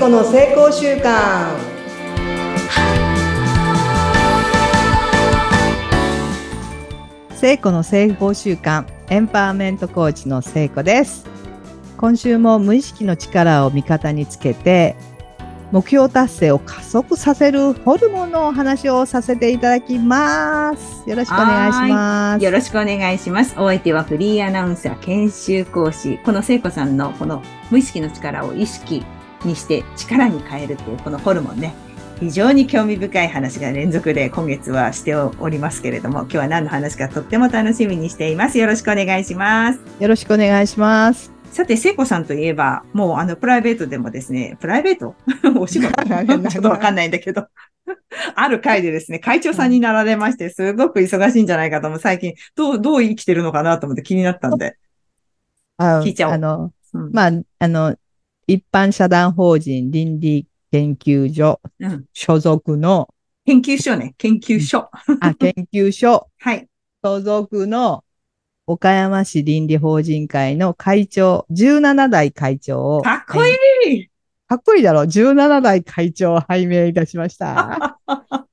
[0.00, 1.58] 子の成功習慣
[7.34, 11.26] 聖子の成功習慣エンパワーメントコーチの聖子です。
[11.98, 14.96] 今週も無意識の力を味方につけて
[15.70, 21.10] 目標達成を加速させるホルモンのお話をさせていただきます。
[21.10, 22.42] よろしくお願いします。
[22.42, 23.54] よろしくお願いします。
[23.58, 29.04] お相手はフリーアナウンサー研修講師この聖子さんのこの無意識の力を意識
[29.44, 31.74] にして力に変えるっていうこのホルモンね
[32.20, 38.58] 非常に興味深い話が連続で今月はしておりますけれども、今日は何の話かとっても楽しみにしています。
[38.58, 39.80] よろしくお願いします。
[39.98, 41.32] よろしくお願いします。
[41.50, 45.14] さて、聖子さんといえば、もうあの、プライベートでもですね、プライベート？
[45.58, 45.90] お仕事？
[46.50, 47.46] ちょっとわかんないんだけど
[48.36, 52.00] ある回でですね、会長さんになられまして、すごく忙しいんじゃないかと思う。
[52.00, 54.76] 最近、どう、どう生きてるのかなと思って気になったんで。
[55.78, 56.34] あ聞いちゃおう。
[56.34, 57.96] あの、うん、まあ、あの、
[58.50, 61.60] 一般社団法人倫理研究所、
[62.12, 63.08] 所属の、
[63.44, 64.90] 研究所ね、研究所。
[65.20, 66.28] あ、研究所。
[66.36, 66.66] はい。
[67.00, 68.02] 所属の
[68.66, 73.02] 岡山市倫理法人会の会長、17代会長を。
[73.02, 74.08] かっこいい
[74.48, 78.00] かっこいいだろ !17 代会長を拝命いたしました。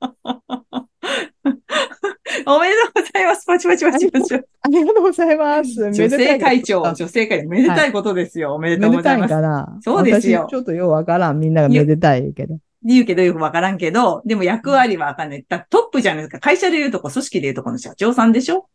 [2.50, 3.45] おめでとうございます。
[3.45, 4.36] パチパチパチパチ。
[4.36, 5.92] ありがとうございます。
[5.92, 8.52] 女性会長、女性会長、めでたいことですよ。
[8.52, 9.34] はい、おめでとうございます。
[9.34, 10.48] めでたいかなそうですよ。
[10.50, 11.42] ちょっとようわからん。
[11.42, 12.58] みんながめでたいけど。
[12.84, 15.44] 言うけどよくわからんけど、でも役割はわかんない。
[15.44, 16.39] トップじゃないですか。
[16.39, 18.70] 会社で言うとこ、組織で言うとこの社長さんでしょ？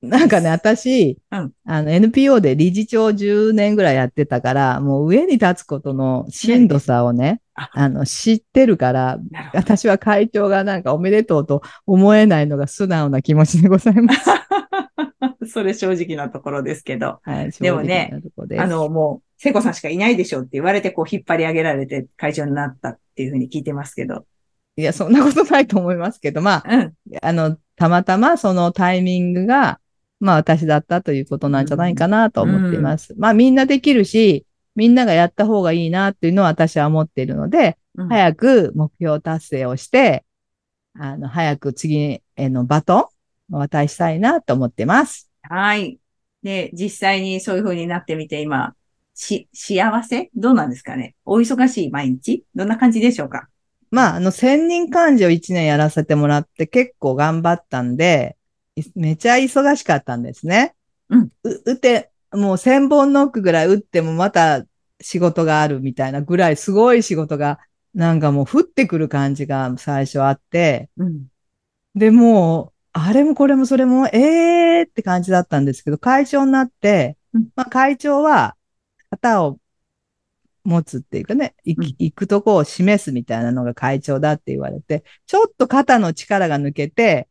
[0.00, 7.42] なんかね、私、うん、あの、NPO で理事長10年ぐらいやってたから、もう上に立つことのしんどさをね、
[7.72, 9.18] あの、知ってるから、
[9.52, 14.30] 私は会長がなんかおめでとうと思えないのが素直な気持ちでございます。
[15.50, 17.20] それ正直なところですけど。
[17.22, 18.12] はい、でもね、
[18.58, 24.26] あの、もう、聖子さんしかいないでしょって言われて、こう、引っ張り上げられて会長になったっていうふうに聞いてますけど。
[24.76, 26.92] いや、そんなことないと思いますけど、まあ、うん、
[27.22, 29.80] あの、たまたまそのタイミングが、
[30.20, 33.14] まあ私だったということなんじゃないかなと思っています。
[33.14, 34.46] うん、まあみんなできるし、
[34.78, 40.24] みんながやった方がいいなっていうのは私は思っているので、うん、早く目標達成をして、
[40.96, 43.10] あの、早く次へのバト
[43.50, 45.28] ンを渡したいなと思ってます。
[45.42, 45.98] はい。
[46.44, 48.76] で、実際にそういう風になってみて今、
[49.14, 50.30] し、幸せ？
[50.36, 51.16] どうなんですかね？
[51.24, 52.44] お忙しい毎日？
[52.54, 53.48] どんな感じでしょうか？
[53.90, 58.36] まあ、あの、千人漢字を一年やらせてもらって結構頑張ったんで、
[58.94, 60.76] めちゃ忙しかったんですね。
[61.08, 61.30] うん。
[61.42, 64.64] 打て、もう千本ノックぐらい打ってもまた
[65.00, 67.58] 仕事があるみたいなぐらいすごい仕事が
[67.94, 71.26] なんかもう降ってくる感じが最初あって、うん、
[71.94, 78.56] で、もう、あれもこれもそれも、ええーって感じだったんですけど、会長になって、うん、まあ会長は
[79.10, 79.58] 肩を
[80.64, 87.28] 持つっていうかね、行行くとこを示すみたいなのが会長だって言われて、ちょっと肩の力が抜けて、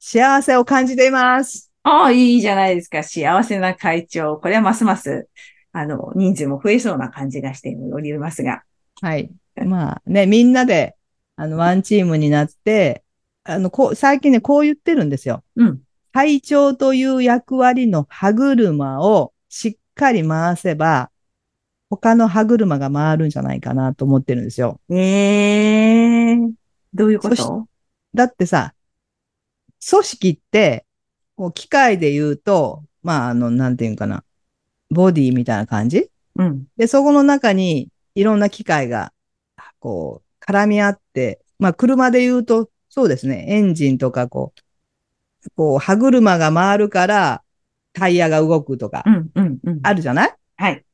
[0.00, 1.73] 幸せを感じています。
[1.86, 3.02] ああ、いいじゃないですか。
[3.02, 4.38] 幸せな会長。
[4.38, 5.28] これはますます、
[5.72, 8.62] あの、人数も増えそうな感じがしておりますが。
[9.02, 9.30] はい。
[9.66, 10.96] まあね、みんなで、
[11.36, 13.02] あの、ワンチームになって、
[13.44, 15.44] あの、こう、最近ね、こう言ってるんですよ。
[15.56, 15.82] うん。
[16.12, 21.10] 会長という役割の歯車をしっかり回せば、
[21.90, 24.80] 他の歯車が回るんじゃないかなと思ってるんですよ。
[24.88, 26.50] ええー、
[26.94, 27.68] どういうこと？
[28.14, 28.74] だってさ、
[29.86, 30.86] 組織って、
[31.36, 34.24] こう機械で言うと、まあ、あの、なんていうかな、
[34.90, 36.10] ボディみたいな感じ？
[36.36, 36.66] うん。
[36.76, 39.12] で、そこの中にいろんな機械が、
[39.78, 47.42] こう、絡み合って、まあ、車で言うと、そうですね、エンジンとか、こう、こう、歯車が回るから、
[47.92, 49.04] タイヤが動くとか、
[49.82, 50.84] あるじゃない、はい。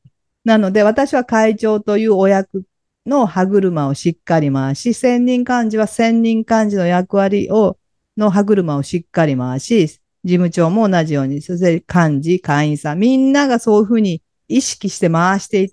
[0.43, 2.63] なので、私は会長というお役
[3.05, 7.77] の歯車をしっかり回し、千人幹事は千人幹事の役割を
[8.17, 15.67] の歯車をしっかり回し、事務長も同じように、そして幹事、会員さん、みんながそういうふうに意識して回して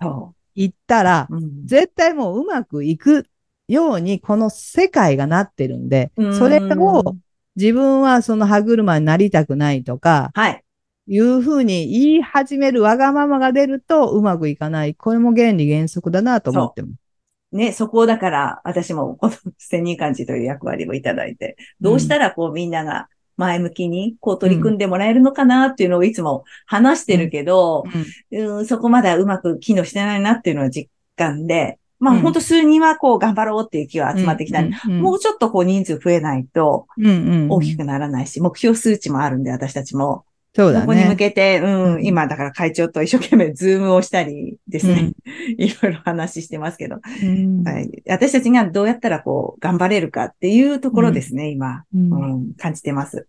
[0.55, 3.25] いったら、うん、絶対もううまくいく
[3.67, 7.03] ように、この世界がなってるんで、それを
[7.55, 10.63] 自分はその歯車になりたくないとか、はい。
[11.11, 14.93] いうふうに言い始めるわがままが出るとうまくいかない。
[14.93, 16.93] これも原理原則だなと思ってます。
[17.51, 23.07] ね、そこをだから、私もこの 千人幹事という役割をいただいて、どうしたらこうみんなが
[23.39, 24.77] 前向きにこう取り組ん。
[24.77, 27.85] でもらえるのかなっていうのをいつも話してるけど、
[28.31, 28.57] うん。
[28.57, 32.33] うん、そこまでうまく機能してないなっていうのは実感で、まあ、ほん。
[32.33, 40.25] と数人はこう頑張ろうっていう気は集まってきた、もうちょっとこう人数増えないと大きくならないし、目標数値もあるんで私たちも。
[40.55, 40.81] そうだね。
[40.81, 45.13] そこに向けて、うん、うん今だから会長と一生懸命ズームをしたりですね。
[45.57, 48.03] いろいろ話してますけど、うんはい。
[48.07, 53.27] 私たちがどうやったらこう、頑張れるかっていうところですね、今、うんうん、感じてます。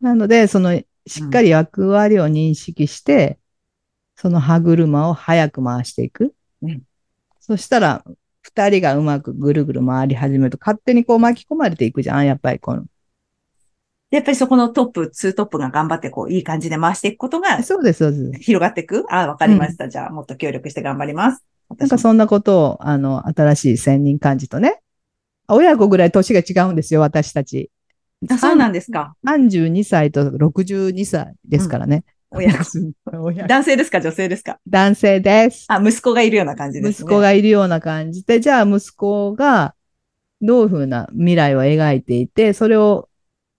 [0.00, 3.38] なので、その、しっかり役割を認識して、
[4.16, 6.34] その歯車を早く回していく。
[6.62, 6.82] うん
[7.46, 8.02] そしたら、
[8.40, 12.86] 二人がうまくぐるぐる回り始めると、勝手にこう巻き込まれていくじゃん、やっぱりこの。
[14.10, 18.40] でやっぱりそこのトップ、ツートップが頑張ってこう、いい感じで回していくことがそうです、そうです。
[18.42, 19.04] 広がっていく？
[19.08, 19.88] あ、わかりました。
[19.88, 21.44] じゃあ、もっと協力して頑張ります。
[21.78, 24.82] なんかそんなことを、あの、新しい専任幹事とね、
[25.48, 27.70] 親子ぐらい年が違うんですよ、私たち。
[28.30, 29.14] あそうなんですか。
[29.26, 32.04] 32歳と62歳ですからね。
[32.30, 32.78] 親子。
[33.06, 34.58] 親子男性ですか女性ですか？
[34.66, 35.66] 男性です。
[35.68, 37.06] あ、息子がいるような感じですね。
[37.06, 39.74] 息子がいるような感じで、じゃあ息子が
[40.40, 43.08] どういうふうな未来を描いていて、それを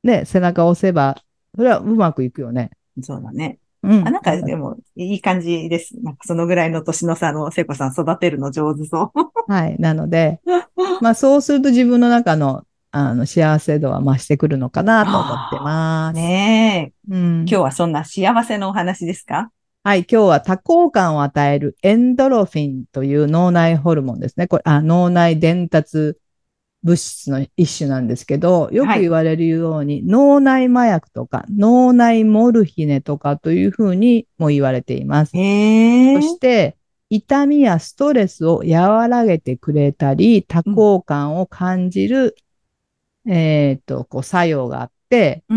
[0.06, 1.18] ね、背中を押せば、
[1.56, 2.70] それはうまくいくよね。
[3.02, 3.58] そうだね。
[3.82, 4.08] うん。
[4.08, 5.96] あ、なんかでも、いい感じです。
[6.02, 9.52] なんかそのぐらいの年の差の聖子さん育てるの上手そう。
[9.52, 9.78] はい。
[9.80, 10.42] なので、
[11.02, 16.16] まあそうすると自分の中の、あの、幸せ度は増してくるのかなと思ってます。
[16.16, 17.14] ねえ。
[17.14, 17.40] うん。
[17.42, 19.50] 今日はそんな幸せのお話ですか？
[19.84, 20.00] はい。
[20.10, 24.48] 今日は多幸感を与えるエンドロフィンという脳内ホルモンですね。
[24.48, 26.16] これ、あ、脳内伝達
[26.86, 29.02] 物質の一種なんですけど、よくはい。
[29.02, 35.32] 言われるように、脳内麻薬とか、脳内モルヒネとかというふうにも言われています。
[35.32, 36.78] そして、
[37.10, 42.36] 痛みやストレスを和らげてくれたり、多幸感を感じる、
[43.28, 44.92] えっと、こう、作用があっ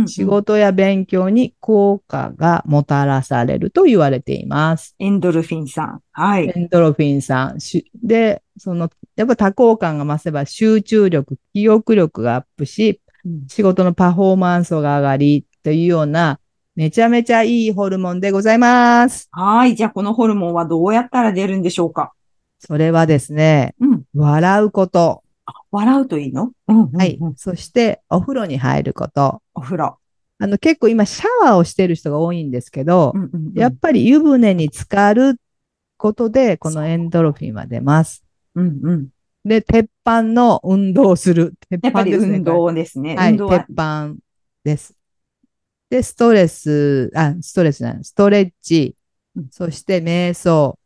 [0.06, 4.94] 仕事や勉強に効果がもたらされると言われています。
[4.98, 6.00] エンドルフィンさん。
[6.12, 6.52] はい。
[6.54, 7.60] エンドロフィンさん。
[7.60, 16.38] しで、その、やっぱ多幸感が増せば集中力、記憶力がアップし、うん仕事のパフォーマンスが上がり、というような、
[16.76, 19.28] めちゃめちゃいいホルモンでございます。
[19.32, 19.74] はい。
[19.74, 22.12] じゃあ、このホルモンはどうやったら出るんでしょうか？
[22.60, 24.02] それはですね、うん。
[24.14, 25.24] 笑うこと。
[25.70, 26.52] 笑うといいの？
[26.68, 26.96] うんうんうん。
[26.96, 27.18] はい。
[27.36, 29.42] そして、お風呂に入ること。
[29.54, 29.98] お風呂。
[30.38, 35.40] あの、結構今、シャワーをしてる人が多いんですけど、うんうんうんやっぱり湯船に浸かる
[35.96, 38.24] ことで、このエンドロフィンは出ます。
[38.54, 39.08] うんうん。
[39.44, 41.54] で、鉄板の運動をする。
[41.68, 42.36] 鉄板ですね。
[42.36, 43.16] 運動ですね。
[43.16, 44.14] はい、は鉄板
[44.64, 44.94] です。
[45.90, 48.94] で、ストレス、あ、ストレスじゃない、ストレッチ
[49.34, 50.78] うん、そして瞑想。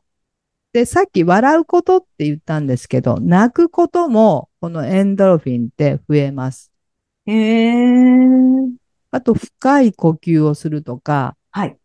[0.72, 6.72] で、さっき笑うことって言ったんですけど、泣くことも、このエンドロフィンって増えます。
[7.26, 7.72] へえ。
[9.10, 11.76] あと、深い呼吸をするとか、はい。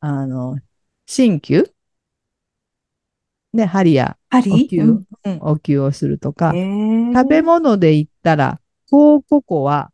[0.00, 0.58] あの、
[1.06, 1.72] 鍼灸
[3.52, 6.52] ね、針やお針灸、うんうん、お灸をするとか。
[6.52, 8.60] 食べ物で言ったら、
[8.90, 9.90] 高ココア、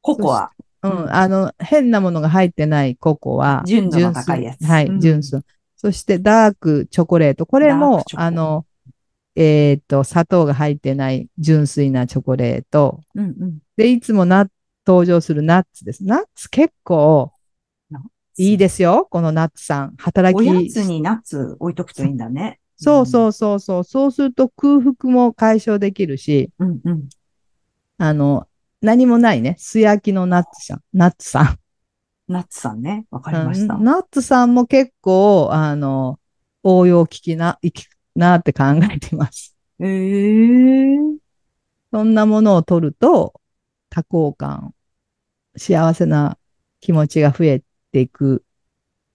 [0.00, 0.50] ココア。
[0.82, 3.62] うん、うんあの、変なものが入ってないココア。
[3.66, 5.42] 純度の高いやつはい、うん純粋。
[5.80, 7.46] そして、ダークチョコレート。
[7.46, 8.66] これもあの、
[9.34, 13.00] えっと、砂糖が入ってない純粋なチョコレート。
[13.14, 13.58] うんうん。
[13.78, 14.46] で、いつもな、
[14.86, 16.04] 登場するナッツです。
[16.04, 17.32] ナッツ結構
[18.36, 19.08] いいですよ。
[19.10, 19.94] このナッツさん。
[19.96, 20.68] 働おやき。
[20.68, 22.60] つにナッツ置いとくといいんだね。
[22.76, 23.84] そうそうそうそう。
[23.84, 27.08] そうすると空腹も解消できるし、うんうん。
[27.96, 28.46] あの、
[28.82, 29.56] 何もないね。
[29.58, 30.82] 素焼きのナッツさん。
[30.92, 31.59] ナッツさん。
[32.30, 33.06] ナッツさんね。
[33.10, 33.74] わかりました。
[33.74, 36.20] うんナッツさんも結構、あの、
[36.62, 39.56] 応用聞きな、いきなって考えています。
[39.80, 40.96] へえ。
[41.92, 43.34] そんなものを取ると、
[43.88, 44.74] 多幸感、
[45.56, 46.38] 幸せな
[46.78, 48.44] 気持ちが増えていく、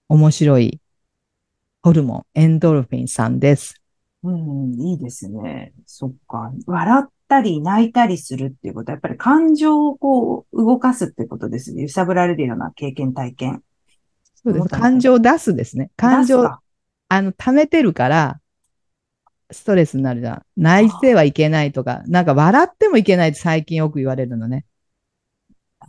[0.09, 0.81] 面白い
[1.81, 3.81] ホルモン、エンドルフィンさんです。
[4.23, 5.71] うん、いいですね。
[5.85, 6.51] そっか。
[6.65, 11.83] 笑ったり泣いたりするっていうことは、やっぱり感情をこう動かすってことですね。
[11.83, 13.63] 揺さぶられるような経験、体験。
[14.35, 14.69] そうです。
[14.69, 15.91] 感情を出すですね。
[15.97, 16.61] 感情、あ
[17.09, 18.39] の、溜めてるから、
[19.51, 20.41] ストレスになるじゃん。
[20.57, 24.65] 泣いてはいけないとか、なんか笑ってもいけないって最近よく言われるのね。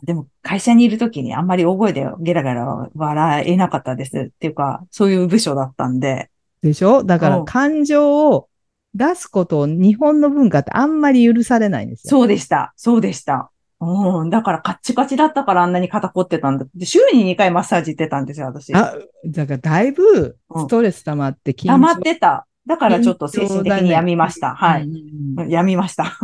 [0.03, 4.19] でも、会社にいるときにあんまり大声でゲラゲラ笑えなかったです。
[4.19, 6.29] っていうか、そういう部署だったんで。
[6.63, 7.03] でしょ？
[7.03, 8.49] だかうんら感情を
[8.97, 12.11] 出すことを日本の文化ってあんまり許されないんですよ。
[12.11, 12.73] そうでした。
[12.77, 13.51] そうでした。
[13.81, 14.31] うん。
[14.31, 16.67] だからカッチカチだったからあんなに肩凝ってたんだ。
[16.75, 18.75] で、週に2回マッサージ行ってたんですよ、私。
[18.75, 18.95] あ、
[19.27, 22.47] だからだいぶストレス溜まって緊張溜まってた。
[22.67, 24.55] だからちょっと精神的に病みました。
[24.55, 24.85] はい。
[24.85, 26.19] うんうんうん病みました。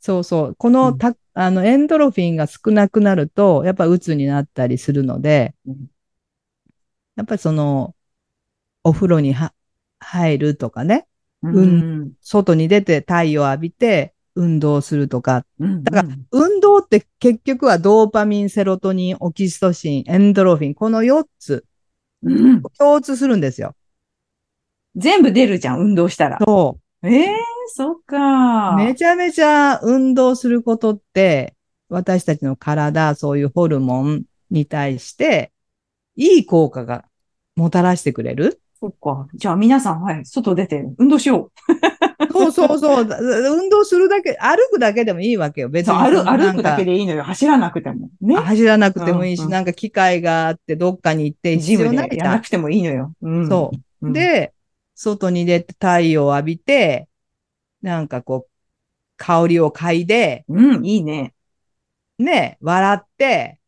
[0.00, 0.54] そうそう。
[0.56, 5.86] このた、あの、エンドロフィンが少なくなると、やっぱ鬱になったりするので、うん
[7.16, 7.94] やっぱりその、
[8.82, 9.54] お風呂には
[10.04, 11.06] 入るとかね、
[11.42, 12.12] うんん。
[12.20, 15.46] 外に出て太陽を浴びて、運動するとか。
[15.60, 21.64] うんだから、運動って結局はドーパミン、セロトニン、オキシトシン、エンドロフィン、この4つ
[22.22, 23.74] うん共通するんですよ。
[24.96, 26.38] 全部出るじゃん、運動したら。
[26.44, 28.76] そええそっかう。。
[28.76, 31.54] めちゃめちゃ運動することって、
[31.88, 35.52] 私たちの体、そういうホルモンに対して、
[36.16, 37.04] いい効果が
[37.56, 38.60] もたらしてくれる。
[38.84, 39.26] そっか。
[39.34, 41.50] じゃあ皆さん、はい、外出て運動しよ
[42.30, 43.06] そうそうそう。
[43.08, 45.68] だ運動するだけ、歩くだけでもいいわけよ。
[45.68, 45.70] う。
[45.70, 47.22] 別に歩くだけでいいのよ。
[47.22, 48.10] 走らなくても。
[48.20, 48.36] ね。
[48.36, 51.90] 走らなくてもいいし、うんうんなんか機会があってどっかに行って必ジム。
[51.90, 53.14] でやらなんくてもいいのよ。
[53.22, 53.48] うん。
[53.48, 53.70] そ
[54.02, 54.06] う。
[54.06, 54.52] うん、で、
[54.94, 57.08] 外に出て太陽を浴びて、
[57.80, 58.50] なんかこう、
[59.16, 61.32] 香りを嗅いで、うん、いいね。
[62.18, 63.58] ね、笑って、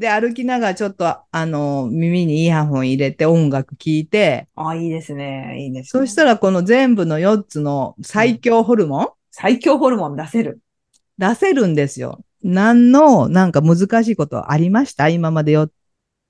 [0.00, 5.56] で、歩きながらちょっと、あの、耳にイヤホン入れて音楽聴いて、あ、いいですね。
[5.60, 6.00] いいです、ね。
[6.00, 10.60] そしたらこの全部の4つの最強ホルモン、最強ホルモン出せる。
[11.18, 12.24] 出せるんですよ。
[12.42, 15.10] 何の、なんか難しいことありました？
[15.10, 15.68] 今まで4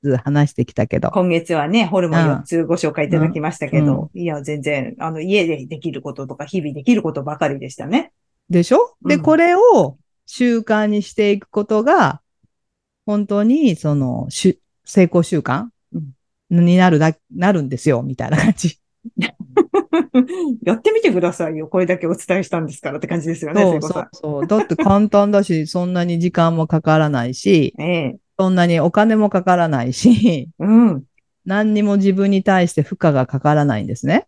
[0.03, 1.13] つ話してきたけど。
[1.13, 8.11] 今月はね、ホルモンうん4つご紹介いただきましたけど、いや、全然、あの、家でできることとか、日々できることばかりでしたね。
[8.49, 8.97] でしょ？
[9.07, 9.97] で、うんこれを
[10.27, 12.21] 習慣にしていくことが、
[13.11, 15.67] 本当に、その、しゅ成功習慣？
[15.93, 16.13] うん
[16.51, 18.79] になるだ、なるんですよ、みたいな感じ。
[20.65, 21.69] やってみてくださいよ。
[21.69, 24.47] これだけお伝えしたんですからって感じですよね、そうそうそう。
[24.47, 27.83] だって簡単だし、 そんなに時間もかからないし、ん。
[27.83, 31.05] ええそんなにお金もかからないし、うん。
[31.45, 34.27] 何にも自分に対して負荷がかからないんですね。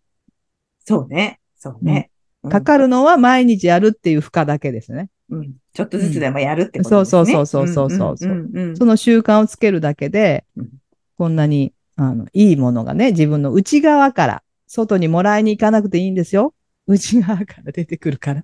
[0.85, 1.39] そうね。
[1.57, 2.11] そうね。
[2.43, 5.09] うんかかるのは毎日やるっていう負荷だけですね。
[5.29, 5.53] うん。
[5.73, 7.21] ちょっとずつでもやるってことですね。
[7.21, 10.69] そうそうそうそうそうそうその習慣をつけるだけでうん、
[11.17, 16.53] こんなに、あの、いいものがね、自分の内側から、外にもらいに行かなくていいんですよ。
[16.87, 18.43] 内側から出てくるから。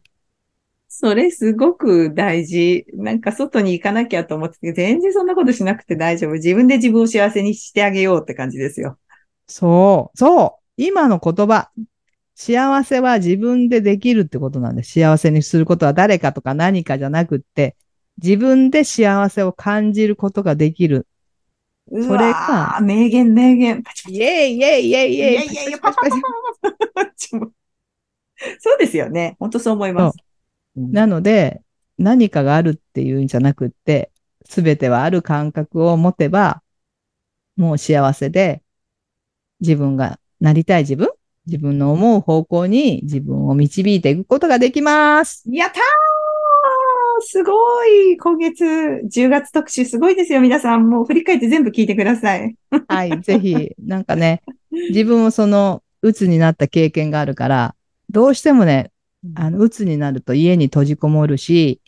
[0.88, 2.86] それすごく大事。
[2.94, 6.34] なんか外に行かなきゃと思ってて、全然そんなことしなくて大丈夫。
[6.34, 8.98] 自分で自分を幸せにしてあげようって感じですよ。
[9.48, 10.63] そう、そう。
[10.77, 11.72] 今の言葉。
[12.41, 14.93] 幸せは自分でできるってことなんです。
[14.93, 17.75] 幸せにすることは誰かとか何かじゃなくって、
[18.24, 21.05] 自分で幸せを感じることができる。
[21.91, 23.84] そそれが名言、名言。
[23.84, 26.15] パチパチイェイイェイイェイイェイいやいやいや、パパパ
[28.62, 29.36] そうですよね。
[29.38, 30.17] 本当そう思います。
[30.77, 31.62] うんなので、
[31.98, 34.13] 何かがあるっていうんじゃなくって、
[34.46, 36.63] すべてはある感覚を持てば、
[37.58, 38.63] もう幸せで、
[39.60, 41.10] 自分がなりたい自分、
[41.50, 45.44] 自分の思う方向に自分を導いていくことができます。
[45.51, 45.79] やったー
[47.22, 50.89] すごい今月、10月特集すごいですよ、皆さん。
[50.89, 52.56] もう振り返って全部聞いてください。
[52.88, 54.41] はい、ぜひ、なんかね、
[54.72, 57.75] 自分もその、鬱になった経験があるから、
[58.10, 58.91] どうしてもね、
[59.36, 61.82] あの、鬱になると家に閉じこもるし、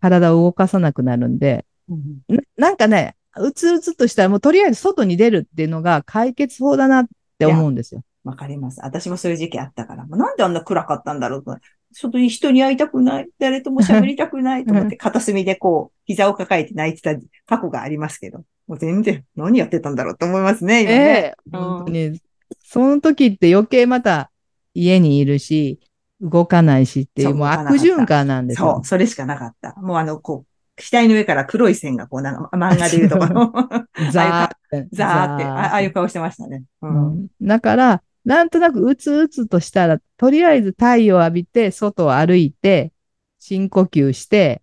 [0.00, 7.06] 体を動かさなくなるんで、うんななんかね、うつうつとしたらもうとりあえず外に出るっていうのが解決法だなっ
[7.38, 8.02] て思うんですよ。
[8.28, 8.80] わかります。
[8.82, 11.56] 私もそういう時期あったから、もうなんであんな暗かったんだろうと。
[11.92, 13.30] 外に人に会いたくない。
[13.38, 18.44] 誰とも喋りたくない と思って、片隅でこう、膝を抱えて泣いてた過去がありますけど。
[18.66, 20.96] もう全然、何やってたんだろうと思いますね、今ね。
[20.96, 22.20] ええうん本当に。
[22.62, 24.30] その時って余計また
[24.74, 25.80] 家にいるし、
[26.20, 28.84] 動かないしっていう、もうそう悪循環なんですよそう、。
[28.84, 29.74] それしかなかった。
[29.80, 33.52] もうあの、こう、額の上から黒い線がこう、なんか漫画でいうとこの、
[34.12, 34.88] ザーって。
[34.92, 36.64] ザーって、あああいう顔してましたね。
[36.82, 36.88] う。
[36.88, 42.92] うんんだから、なんとなくうつうつとしたら、とりあえず太陽を浴びて、外を歩いて、
[43.38, 44.62] 深呼吸して、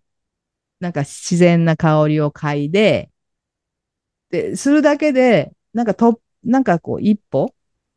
[0.79, 3.11] なんか自然な香りを嗅いで、
[4.29, 7.53] で、するだけで、なんかと、なんかこう一歩、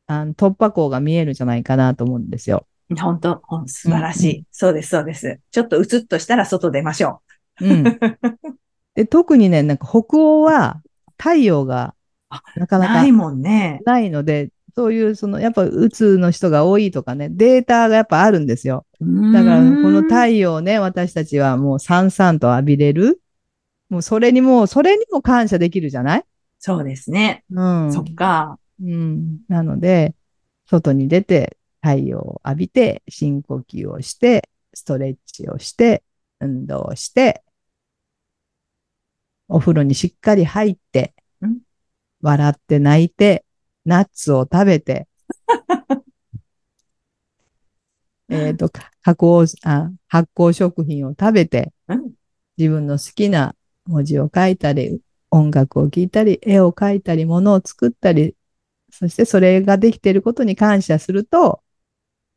[0.07, 2.67] あの突破口が見えるんじゃないかなと思うんですよ。
[2.99, 5.41] 本当素晴らしい、そうです、そうです。
[5.50, 7.21] ちょっとうつっとしたら外出ましょ
[7.61, 7.85] うん。
[8.95, 10.81] で、特にね、なんか北欧は
[11.19, 11.95] 太陽が
[12.31, 12.81] あなかう。
[12.81, 13.83] なかないもんね。
[13.85, 18.87] ないので、そういう、その、やっぱ、うつの人が多いとかね、データがやっぱあるんですよ。
[19.01, 23.21] だから、この太太陽をね、私たちはもうさんさんと浴びれる。
[23.89, 26.25] もうそれにも、それにも感謝できるじゃない？
[26.61, 27.45] そうですね。
[27.51, 27.93] うん。
[27.93, 28.61] そっか。
[28.81, 29.39] うん。
[29.49, 30.15] なので、
[30.67, 36.05] 外に出て、太陽を浴びて、深呼吸をして、ストレッチをして、
[36.39, 37.43] 運動をして、
[39.49, 41.59] お風呂にしっかり入ってうん、
[42.23, 43.45] 笑って泣いて、
[43.88, 45.09] ナッツを食べて、
[48.28, 52.12] えっと、か加工あ、発酵食品を食べて、うん
[52.59, 53.54] 自分の好きな
[53.87, 58.35] 文字を書いたり、音楽を聴いたり、絵を描いたり、物を作ったり、
[58.90, 61.62] そしてそれができていることに感謝すると、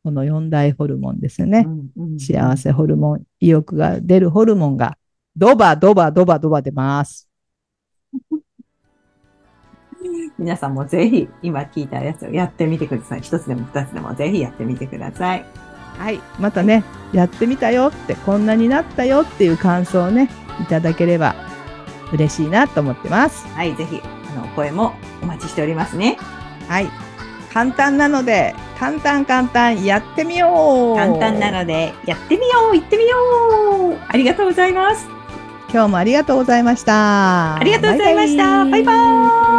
[0.04, 1.64] この四大ホルモンですよね。
[1.66, 4.96] うんうん幸せホルモン、意欲が出るホルモンが、
[5.36, 7.31] ドバドバドバドバ出ます。
[10.38, 13.20] 皆さんもぜひ今聞いたやつをやってみてください。
[13.20, 15.44] 一つでも二つでもぜひやってみてください。
[15.98, 16.20] はい。
[16.38, 21.34] またね、やってみたよって、こんなになったよっていう感想をね、いただければ
[22.12, 23.46] 嬉しいなと思ってます。
[23.48, 26.18] はい、ぜひ、あの、声もお待ちしておりますね。
[26.68, 26.88] はい。
[27.52, 33.16] 簡単なので、簡単簡単やってみよう簡単なので、やってみよう行ってみよ
[33.90, 35.06] うありがとうございます。
[35.70, 37.56] 今日もありがとうございました。
[37.56, 38.64] ありがとうございました。
[38.64, 39.51] バイバイーイ